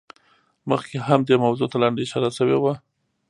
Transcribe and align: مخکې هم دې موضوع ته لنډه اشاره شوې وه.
مخکې 0.69 0.97
هم 1.07 1.19
دې 1.27 1.35
موضوع 1.45 1.67
ته 1.71 1.77
لنډه 1.83 2.01
اشاره 2.05 2.29
شوې 2.37 2.57
وه. 2.59 2.73